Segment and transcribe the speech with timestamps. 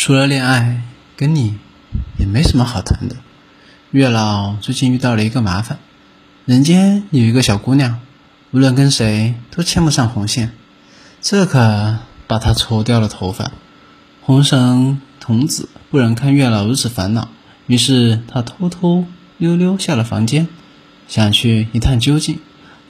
[0.00, 0.80] 除了恋爱，
[1.16, 1.58] 跟你
[2.18, 3.16] 也没什么好谈的。
[3.90, 5.80] 月老最近遇到了一个麻烦，
[6.44, 7.98] 人间有一个小姑娘，
[8.52, 10.52] 无论跟谁都牵不上红线，
[11.20, 11.98] 这可
[12.28, 13.50] 把他愁掉了头发。
[14.22, 17.26] 红绳童子不忍看月老如此烦恼，
[17.66, 19.04] 于是他偷偷
[19.36, 20.46] 溜溜下了房间，
[21.08, 22.38] 想去一探究竟。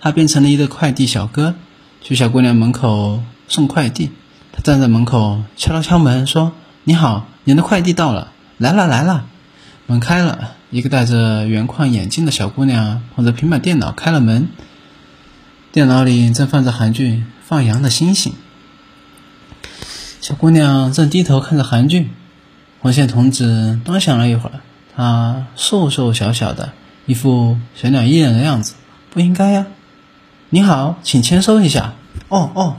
[0.03, 1.55] 他变成了一个快递小哥，
[2.03, 4.11] 去小姑娘门口送快递。
[4.53, 6.53] 他站在门口敲了敲门，说
[6.85, 9.27] ：“你好，您的快递到了，来了来了。”
[9.87, 14.49] 门开了，一个戴着圆框眼镜的小姑娘捧着平板电脑开了门，
[15.73, 17.11] 电脑里正放着韩剧
[17.43, 18.33] 《放羊的星星》。
[20.21, 22.11] 小姑娘正低头看着韩剧，
[22.81, 24.61] 红线童子端详了一会儿，
[24.95, 26.73] 他瘦瘦小小的，
[27.07, 28.75] 一副小鸟依人的样子，
[29.11, 29.67] 不应该呀。
[30.51, 31.95] 你好，请签收一下。
[32.29, 32.77] 哦哦。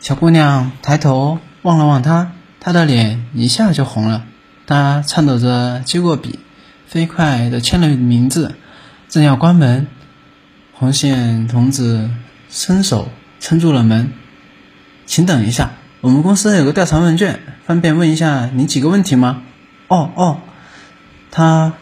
[0.00, 2.32] 小姑娘抬头望了望他，
[2.64, 4.24] 他的脸一下就红了。
[4.68, 6.38] 他颤抖着接过笔，
[6.86, 8.54] 飞快地签了名字，
[9.08, 9.88] 正要关门，
[10.72, 12.08] 红线童子
[12.48, 13.08] 伸手
[13.40, 14.12] 撑住了门，
[15.04, 15.72] 请等一下。
[16.00, 19.42] 我们公司有个调查问卷，方便问一下您几个问题吗？
[19.88, 20.40] 哦哦，
[21.32, 21.74] 他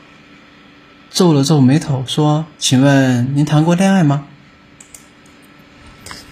[1.11, 4.25] 皱了皱眉头说：“请问您谈过恋爱吗？”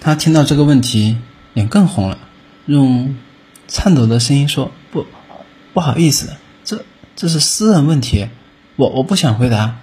[0.00, 1.18] 他听到这个问题，
[1.52, 2.16] 脸更红了，
[2.64, 3.14] 用
[3.68, 5.06] 颤抖的声音说：“不，
[5.74, 8.28] 不好意思，这这是私人问题，
[8.76, 9.76] 我我不想回答。”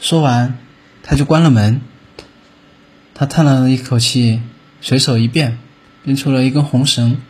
[0.00, 0.56] 说完，
[1.02, 1.82] 他就关了门。
[3.14, 4.40] 他叹了一口气，
[4.80, 5.58] 随手一变，
[6.04, 7.20] 变出了一根红绳。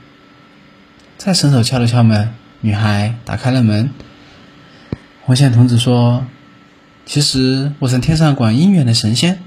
[1.16, 3.90] 再伸手敲了敲门，女孩打开了门。
[5.24, 6.26] 红线童子说
[7.06, 9.42] ：“其实我是天上管姻缘的神仙，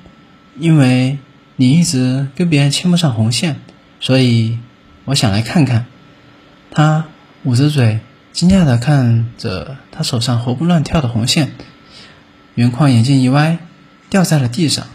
[0.59, 1.19] 因为
[1.55, 3.61] 你一直跟别人牵不上红线，
[3.99, 4.57] 所以
[5.05, 5.85] 我想来看看。”
[6.71, 7.05] 他
[7.43, 7.99] 捂着嘴，
[8.31, 11.51] 惊讶地看着他手上活蹦乱跳的红线，
[12.55, 13.59] 圆框眼镜一歪，
[14.09, 14.87] 掉在了地上。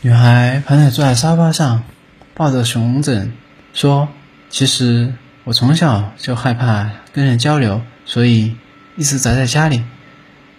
[0.00, 1.84] 女孩盘腿坐在沙发上，
[2.34, 3.32] 抱着熊枕，
[3.72, 4.08] 说。
[4.50, 8.54] 其实我从小就害怕跟人交流，所以
[8.94, 9.82] 一直宅在家里。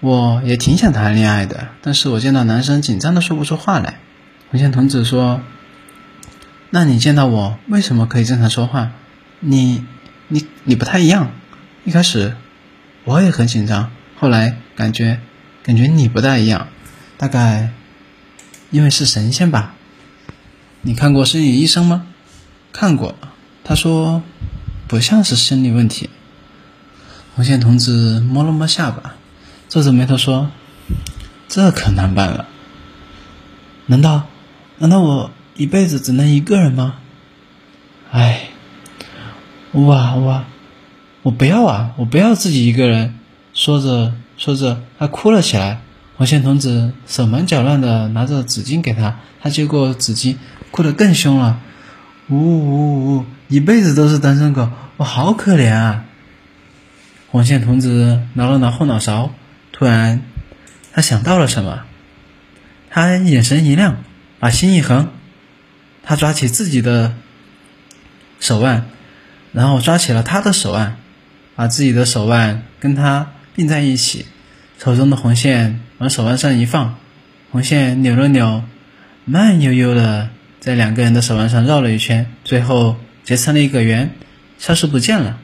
[0.01, 3.99] 我也挺想谈恋爱的，但是我见到男生紧张的说不出话来。
[4.51, 5.39] 红线童子说
[6.71, 8.91] ：“那你见到我为什么可以正常说话？
[9.47, 9.85] 你、
[10.27, 11.31] 你、你不太一样。
[11.83, 12.35] 一开始
[13.03, 15.19] 我也很紧张，后来感觉
[15.61, 16.67] 感觉你不太一样，
[17.15, 17.69] 大概
[18.71, 19.75] 因为是神仙吧。
[20.81, 22.07] 你看过《心理医生》吗？
[22.71, 23.15] 看过。”
[23.63, 24.23] 他说
[24.87, 26.09] ：“不像是生理问题。”
[27.35, 29.15] 红线同志摸了摸下巴，
[29.69, 30.51] 皱着眉头说
[31.47, 32.47] ：“这可难办了。
[33.87, 34.27] 难道，
[34.79, 36.97] 难道我一辈子只能一个人吗？
[38.11, 38.44] 哎，
[39.75, 40.45] 哇哇，
[41.21, 41.91] 我不要啊！
[41.97, 43.15] 我不要自己一个人。”
[43.53, 45.81] 说着说着，他哭了起来。
[46.17, 50.37] 红线童子手忙脚乱的拿着纸巾给他，他接过纸巾，
[50.71, 51.59] 哭得更凶了。
[52.29, 53.25] 呜呜呜！
[53.49, 56.05] 一辈子都是单身狗，我好可怜啊！
[57.31, 59.31] 红线童子挠了挠后脑勺，
[59.73, 60.21] 突然
[60.93, 61.83] 他想到了什么，
[62.89, 63.97] 他眼神一亮，
[64.39, 65.09] 把心一横，
[66.01, 67.13] 他抓起自己的
[68.39, 68.87] 手腕，
[69.55, 70.97] 然后抓起了他的手腕，
[71.55, 74.25] 把自己的手腕跟他并在一起，
[74.77, 76.97] 手中的红线往手腕上一放，
[77.51, 78.63] 红线扭了扭，
[79.23, 80.29] 慢悠悠的。
[80.59, 84.09] 在两个人的手腕上绕了一圈，最后结成了一个圆，
[84.57, 85.37] 消失不见了。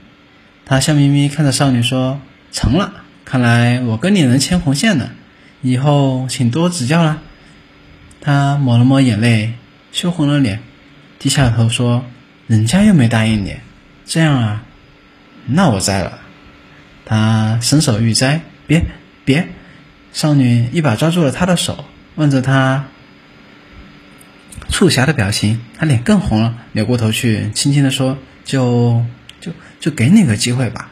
[0.66, 2.20] 他笑眯眯看着少女说
[2.52, 2.92] ：“成了，
[3.24, 5.12] 看来我跟你能牵红线了，
[5.62, 7.20] 以后请多指教啦。”
[8.20, 9.54] 他抹了抹眼泪，
[9.92, 10.60] 羞红了脸，
[11.20, 12.04] 低下头说
[12.48, 13.56] ：“人家又没答应你，
[14.12, 14.64] 这样啊，
[15.46, 16.20] 那我摘了。”
[17.08, 18.86] 他伸手欲摘，别
[19.24, 19.48] 别！
[20.12, 21.86] 少女一把抓住了他的手，
[22.16, 22.88] 望着他。
[24.68, 29.06] 促狭的表情，他脸更红了，扭过头去，轻轻地说：“就
[29.40, 30.91] 就就给你个机会吧。”